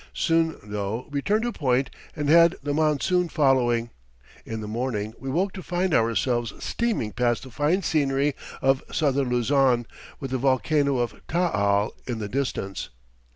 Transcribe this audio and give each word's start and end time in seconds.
Soon, 0.15 0.57
though, 0.63 1.05
we 1.11 1.21
turned 1.21 1.45
a 1.45 1.51
point 1.51 1.91
and 2.15 2.27
had 2.27 2.55
the 2.63 2.73
monsoon 2.73 3.29
following. 3.29 3.91
In 4.47 4.59
the 4.59 4.67
morning 4.67 5.13
we 5.19 5.29
woke 5.29 5.53
to 5.53 5.61
find 5.61 5.93
ourselves 5.93 6.53
steaming 6.57 7.11
past 7.11 7.43
the 7.43 7.51
fine 7.51 7.83
scenery 7.83 8.33
of 8.63 8.81
southern 8.91 9.29
Luzon, 9.29 9.85
with 10.19 10.31
the 10.31 10.39
volcano 10.39 10.97
of 10.97 11.13
Taal 11.27 11.93
in 12.07 12.17
the 12.17 12.27
distance. 12.27 12.89